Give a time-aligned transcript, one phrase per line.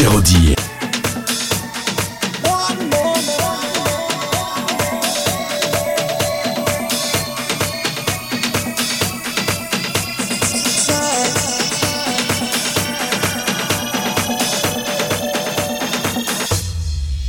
[0.00, 0.56] Jérôme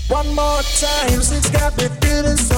[0.08, 2.51] One more time, since got me feeling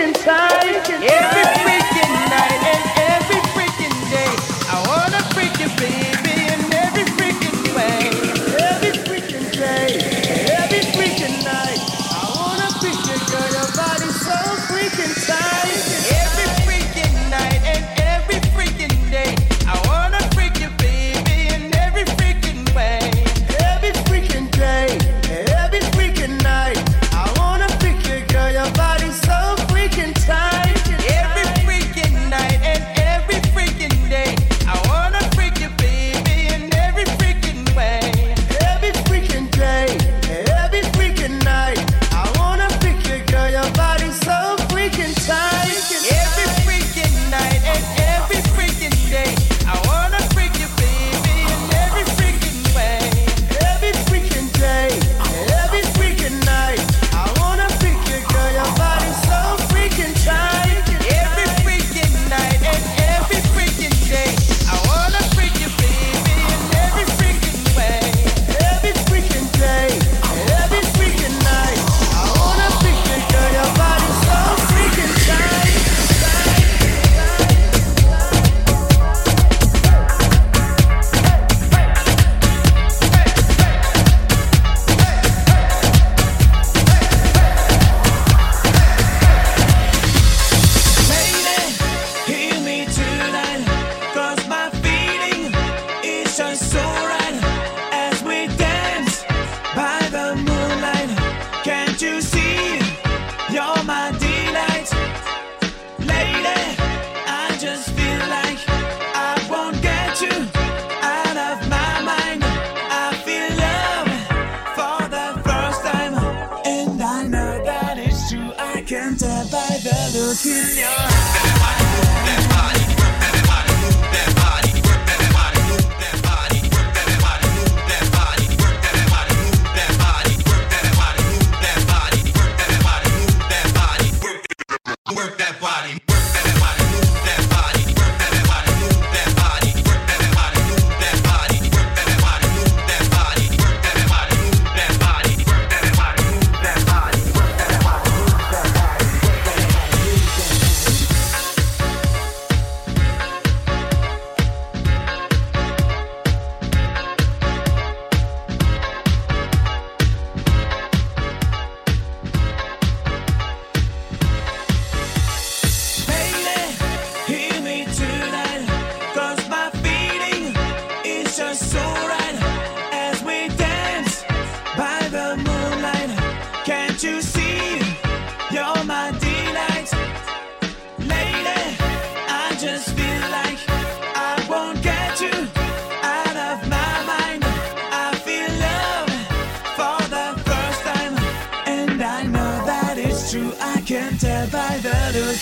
[0.00, 0.59] Hear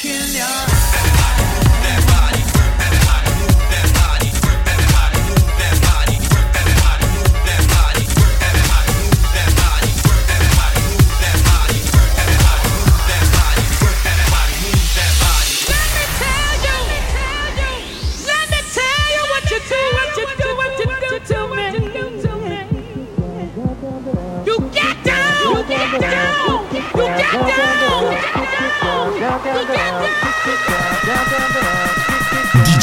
[0.01, 0.78] 天亮。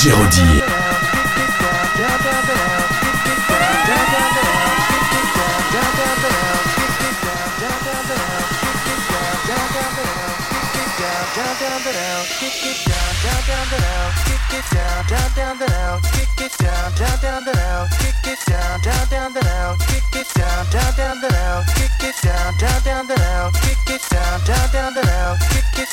[0.05, 0.61] Giraudy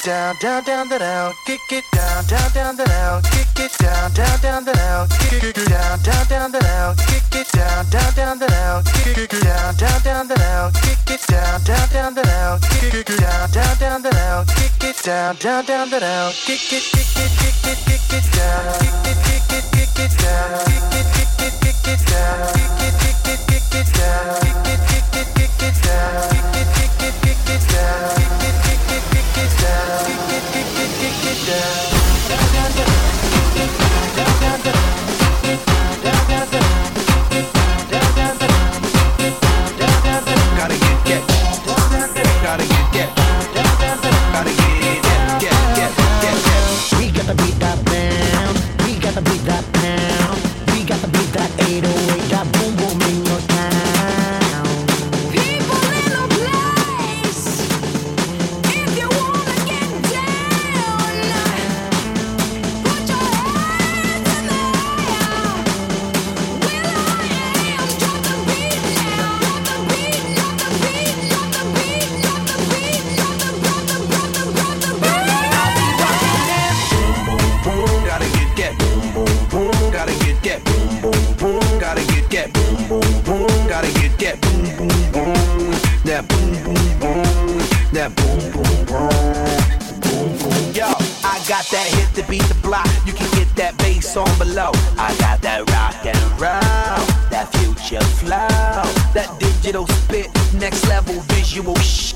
[0.05, 4.65] down, down, down, down, kick it down, down, down, down, kick it down, down, down,
[4.65, 9.43] down, kick it down, down, down, down, kick it down, down, down, down, kick it
[9.43, 14.03] down, down, down, down, kick it down, down, down, down, kick it down, down, down,
[14.03, 18.27] down, kick it down, down, down, down, kick it, kick it, kick it, kick it
[18.35, 22.55] down, kick it, kick it, kick it down, kick it, kick it, kick it down,
[22.75, 26.52] kick it, kick it, kick it down, kick it, kick it, kick it down,
[86.13, 87.59] that boom boom boom,
[87.93, 89.09] that boom boom boom,
[90.05, 90.75] boom boom.
[90.75, 90.85] Yo,
[91.25, 92.87] I got that hit to beat the block.
[93.07, 94.73] You can get that bass on below.
[94.99, 97.01] I got that rock and roll,
[97.31, 98.29] that future flow,
[99.15, 101.77] that digital spit, next level visual.
[101.77, 102.13] Shh,